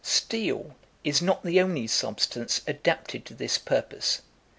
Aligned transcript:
Steel 0.03 0.75
is 1.03 1.21
not 1.21 1.43
the 1.43 1.61
only 1.61 1.85
substance 1.85 2.61
adapted 2.65 3.23
to 3.27 3.35
this 3.35 3.59
purpose. 3.59 4.21